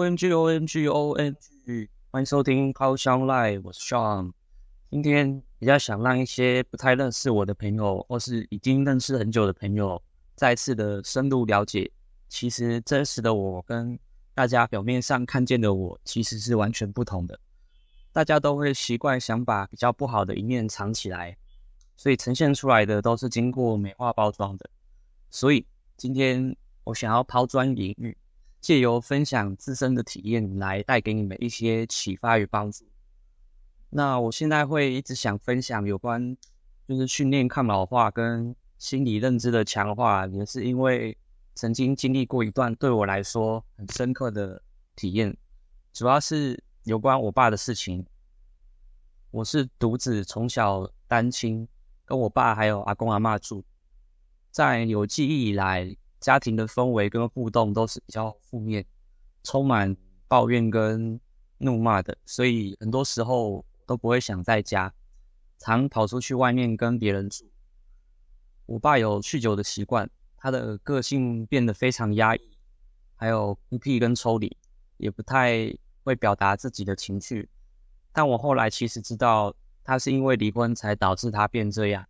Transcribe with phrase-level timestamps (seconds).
[0.00, 4.32] N G O N G O N G，欢迎收听靠箱 Live，我是 Sean。
[4.90, 10.00] 今天比较想让一些不太认识我的朋友，或是已经认识很久的朋友，
[10.34, 11.90] 再次的深入了解，
[12.28, 13.98] 其实真实的我跟
[14.34, 17.38] 大家表面上看见的我，其实是完全不同的。
[18.12, 21.36] 大家都会习惯想把比较不好的一面藏起来，
[21.96, 24.68] 所以呈现出来的都是经过美化包装的。
[25.30, 25.66] 所以
[25.96, 28.16] 今天我想要抛砖引玉。
[28.62, 32.86] 借由分享自身的体验来带给你们一些启发与帮助。
[33.90, 36.36] 那我现在会一直想分享有关
[36.86, 41.18] 就是训练抗老化跟心理认知的强化，也是因为
[41.56, 44.62] 曾经经历过一段对我来说很深刻的
[44.94, 45.36] 体验，
[45.92, 48.06] 主要是有关我爸的事情。
[49.32, 51.66] 我是独子，从小单亲，
[52.04, 53.64] 跟我爸还有阿公阿嬷住，
[54.52, 55.96] 在有记忆以来。
[56.22, 58.86] 家庭的氛围跟互动都是比较负面，
[59.42, 59.94] 充满
[60.28, 61.20] 抱怨跟
[61.58, 64.94] 怒骂的，所以很多时候都不会想在家，
[65.58, 67.44] 常跑出去外面跟别人住。
[68.66, 72.56] 我爸有酗酒的习惯，他的个性变得非常压抑，
[73.16, 74.56] 还有孤僻跟抽离，
[74.98, 77.50] 也不太会表达自己的情绪。
[78.12, 82.06] 但我后来其实知道，他是因为离婚才导致他变这样，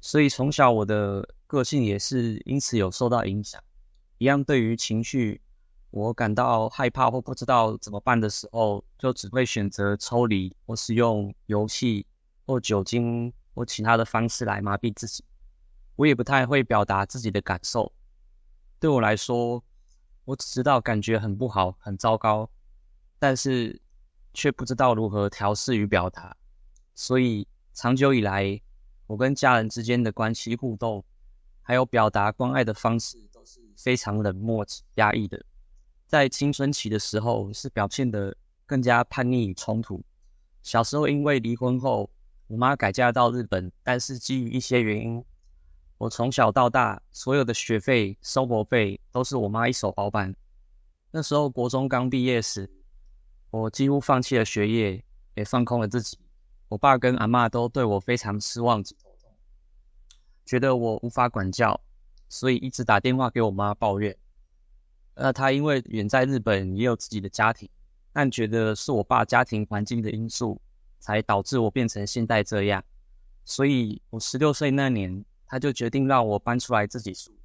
[0.00, 1.28] 所以从小我的。
[1.46, 3.62] 个性也是因此有受到影响，
[4.18, 5.40] 一样对于情绪，
[5.90, 12.04] 我感到害怕或不知道怎么办的时候，就只会选择抽离，或是用游戏
[12.44, 15.24] 或酒精或其他的方式来麻痹自己。
[15.94, 17.92] 我也不太会表达自己的感受。
[18.80, 19.62] 对我来说，
[20.24, 22.50] 我只知道感觉很不好、很糟糕，
[23.18, 23.80] 但是
[24.34, 26.36] 却不知道如何调试与表达。
[26.94, 28.60] 所以长久以来，
[29.06, 31.04] 我跟家人之间的关系互动。
[31.66, 35.44] 还有表达关爱的方式都是非常冷漠、压抑的。
[36.06, 38.32] 在青春期的时候，是表现得
[38.64, 40.00] 更加叛逆与冲突。
[40.62, 42.08] 小时候因为离婚后，
[42.46, 45.24] 我妈改嫁到日本，但是基于一些原因，
[45.98, 50.32] 我从小到大所有的学费、生活费都是我妈一手包办。
[51.10, 52.70] 那时候国中刚毕业时，
[53.50, 56.16] 我几乎放弃了学业，也放空了自己。
[56.68, 58.84] 我爸跟阿妈都对我非常失望。
[60.46, 61.78] 觉得我无法管教，
[62.28, 64.16] 所以一直打电话给我妈抱怨。
[65.16, 67.68] 那她因为远在日本，也有自己的家庭，
[68.12, 70.60] 但觉得是我爸家庭环境的因素，
[71.00, 72.84] 才导致我变成现在这样。
[73.44, 77.36] 所以我十六岁那年，她就决定让我搬出来自己住。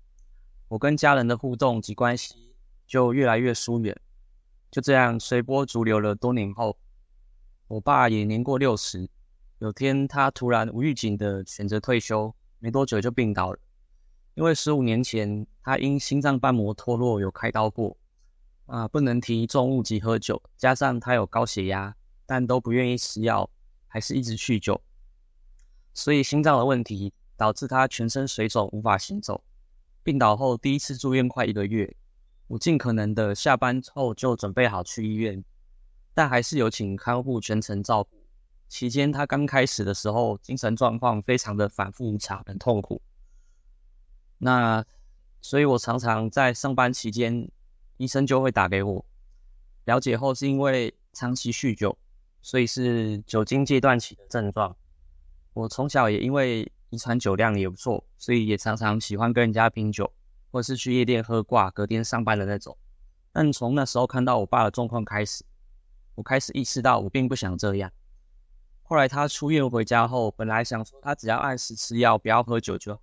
[0.67, 2.53] 我跟家人的互动及关系
[2.85, 3.99] 就越来越疏远。
[4.69, 6.77] 就这样随波逐流了多年后，
[7.67, 9.09] 我爸也年过六十，
[9.57, 12.33] 有天他突然无预警的选择退休。
[12.63, 13.57] 没多久就病倒了，
[14.35, 17.97] 因为十五年前他因心脏瓣膜脱落有开刀过，
[18.67, 21.95] 啊，不能提重物及喝酒，加上他有高血压，
[22.27, 23.49] 但都不愿意吃药，
[23.87, 24.79] 还是一直酗酒，
[25.95, 29.43] 所以心脏的问题导致他全身水肿，无法行走。
[30.03, 31.95] 病倒后第一次住院快一个月，
[32.45, 35.43] 我尽可能的下班后就准备好去医院，
[36.13, 38.20] 但还是有请看护全程照顾。
[38.71, 43.01] 期间，他刚开始的时候，精神状况非常的反复无常，很痛苦。
[44.37, 44.83] 那，
[45.41, 47.51] 所以我常常在上班期间，
[47.97, 49.05] 医生就会打给我，
[49.83, 51.97] 了解后是因为长期酗酒，
[52.41, 54.73] 所以是酒精戒断期的症状。
[55.51, 60.09] 我从小也因为遗传酒量也不错，所以也常常喜欢跟人家拼酒，
[60.49, 62.77] 或是去夜店喝挂，隔天上班的那种。
[63.33, 65.43] 但从那时候看到我爸的状况开始，
[66.15, 67.91] 我开始意识到我并不想这样。
[68.91, 73.01] 后来他出院回家后，本来想说他只要按时吃药，不要喝酒就好。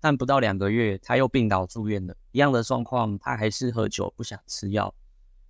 [0.00, 2.16] 但不到两个月，他又病倒住院了。
[2.32, 4.94] 一样的状况，他还是喝酒，不想吃药。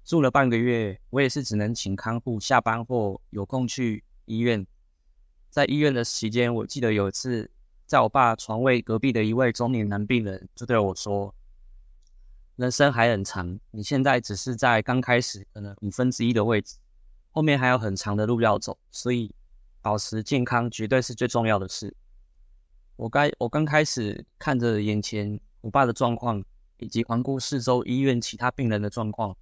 [0.05, 4.67] 住了半个月，我也是只能请看护下班后有空去医院。
[5.49, 7.49] 在医院的期间，我记得有一次，
[7.87, 11.33] 在我爸床位隔壁的一位中年男病人就对我说
[12.59, 16.79] ：“人生还很长，你现在只是在刚开始，可能五分之一的位置，
[17.31, 19.33] 后面还有很长的路要走，所以。”
[19.89, 21.97] 保持健康绝对是最重要的事。
[22.97, 26.45] 我该我刚开始看着眼前我爸的状况，
[26.77, 29.35] 以及环顾四周医院其他病人的状况，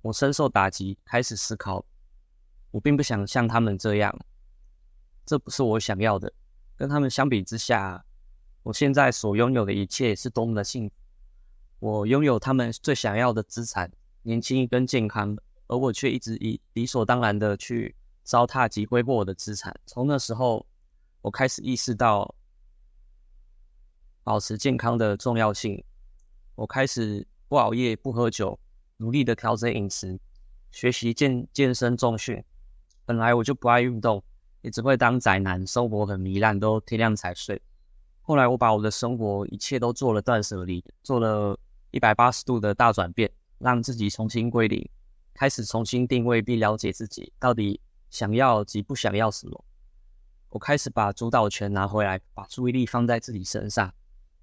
[0.00, 1.84] 我深受打击，开始思考，
[2.70, 4.16] 我并不想像他们这样，
[5.26, 6.32] 这不是我想要的。
[6.76, 8.04] 跟他们相比之下，
[8.62, 10.94] 我现在所拥有的一切是多么的幸福。
[11.80, 13.90] 我拥有他们最想要的资产，
[14.22, 15.36] 年轻跟健康，
[15.66, 17.96] 而我却一直以理所当然的去。
[18.24, 19.78] 糟蹋及挥霍我的资产。
[19.86, 20.66] 从那时候，
[21.20, 22.34] 我开始意识到
[24.24, 25.84] 保持健康的重要性。
[26.56, 28.58] 我开始不熬夜、不喝酒，
[28.96, 30.18] 努力的调整饮食，
[30.70, 32.42] 学习健健身重训。
[33.04, 34.22] 本来我就不爱运动，
[34.62, 37.60] 也只会当宅男，生活很糜烂，都天亮才睡。
[38.22, 41.58] 后来我把我的生活一切都做了断舍离，做了
[41.90, 44.88] 一百八十度的大转变，让自己重新归零，
[45.34, 47.78] 开始重新定位并了解自己到底
[48.14, 49.64] 想要及不想要什么。
[50.50, 53.92] 我开始把主导权拿回来，把注意力放在自己身上，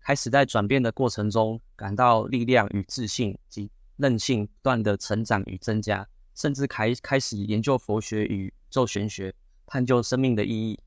[0.02, 9.34] 开始在转变的过程中感到力量与自信及韧性不断的成长与增加，甚至开开始研究佛学与宇宙玄学，
[9.66, 10.78] 探究生命的意义，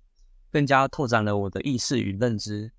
[0.53, 2.71] 更加拓展了我的意识与认知。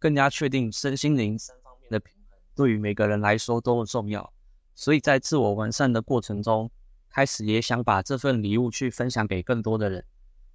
[0.00, 4.32] 更加确定身心灵三方面的平衡对于每个人来说多么重要，
[4.74, 6.68] 所以在自我完善的过程中，
[7.12, 10.02] 开始也想把这份礼物去分享给更多的人。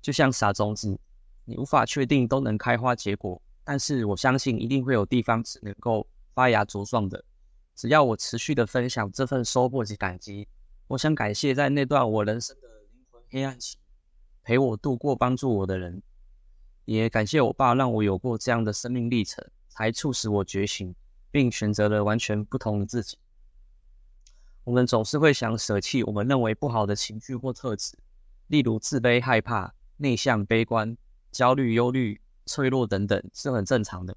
[0.01, 0.98] 就像撒种子，
[1.45, 7.24] 你无法确定都能开花结果，但是我相信一定会有地方是能够发芽茁壮的。
[7.75, 10.48] 只要我持续的分享这份收获及感激，
[10.88, 13.77] 我想感谢在那段我人生的灵魂黑暗期
[14.44, 16.01] 陪我度过、帮助我的人。
[16.86, 20.95] 也感谢我爸，让我有过这样的生命历程，才促使我觉醒，
[21.30, 23.18] 并选择了完全不同的自己。
[24.67, 27.97] 我们总是会想舍弃我们认为不好的情绪或特质，
[28.47, 30.97] 例如自卑、害怕、内向、悲观、
[31.31, 34.13] 焦虑、忧虑、脆弱等等，是很正常的。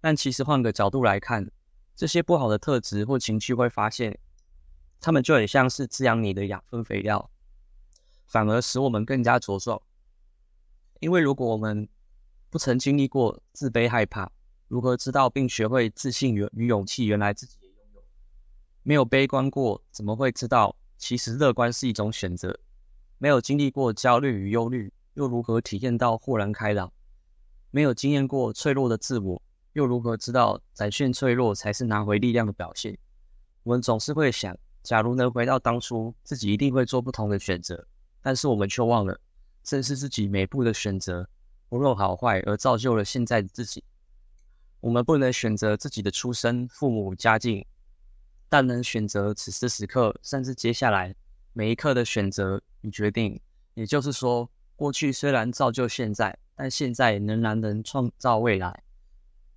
[0.00, 1.50] 但其实换个角度来看，
[1.94, 4.18] 这些不好的特质或情绪，会发现，
[5.02, 7.30] 它们就很像是滋养你的养分肥料，
[8.26, 9.82] 反而使我们更加茁壮。
[11.00, 11.86] 因为如果我们
[12.48, 14.32] 不曾经历过自卑害怕，
[14.66, 17.04] 如何知道并学会自信与与勇气？
[17.04, 17.59] 原来自己。
[18.82, 22.58] 没有悲观过，怎么会知道其实乐观是一种选择？
[23.18, 26.90] 没有经历过焦虑与忧虑，又如何体验到豁然开朗？
[27.70, 29.42] 没有经验过脆弱的自我，
[29.74, 32.98] 又如何知道展现脆弱才是拿回力量的表现？
[33.62, 37.86] 我们总是会想，假如能回到当初，自己一定会做不同的选择。
[38.22, 39.20] 但是我们却忘了，
[39.62, 41.28] 正是自己每步的选择。
[41.68, 43.84] 无论好坏，而造就了现在的自己。
[44.80, 47.64] 我们不能选择自己的出身、父母、家境，
[48.50, 51.14] 但能选择此时此刻，甚至接下来
[51.54, 53.40] 每一刻的选择与决定。
[53.74, 58.82] 也就是说，过去虽然造就现在，但现在仍然能创造未来。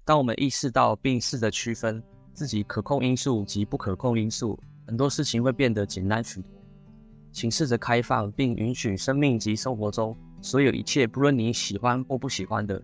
[0.05, 2.01] 当我们意识到并试着区分
[2.33, 6.49] 自己可控因素及不可控因素，很多事情会变得简单许多。
[7.31, 10.15] 请试着开放并允许生命及生活中。
[10.39, 12.79] 所有一切，不论你喜欢或不喜欢的，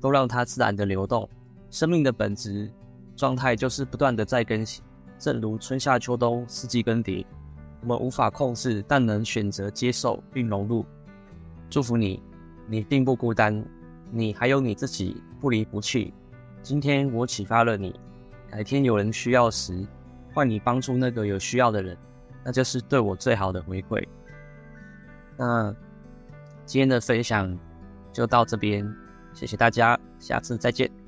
[0.00, 1.28] 都让它自然的流动。
[1.70, 2.68] 生命的本质
[3.14, 4.82] 状态就是不断的在更新，
[5.22, 7.24] 正如春夏秋冬四季更迭，
[7.80, 10.84] 我们无法控制，但能选择接受并融入。
[11.70, 12.20] 祝福你，
[12.66, 13.64] 你并不孤单，
[14.10, 16.12] 你还有你自己，不离不弃。
[16.60, 17.94] 今天我启发了你，
[18.50, 19.86] 改天有人需要时，
[20.34, 21.96] 换你帮助那个有需要的人，
[22.44, 24.04] 那就是对我最好的回馈。
[25.36, 25.72] 那。
[26.64, 27.58] 今天的分享
[28.12, 28.88] 就到这边，
[29.34, 31.01] 谢谢大家，下次再见。